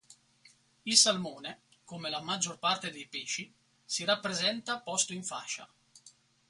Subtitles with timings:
[0.85, 3.53] Il salmone, come la maggior parte dei pesci,
[3.85, 5.71] si rappresenta posto in fascia.